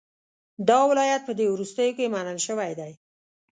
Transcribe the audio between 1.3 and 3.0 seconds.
دې وروستیو کې منل شوی دی.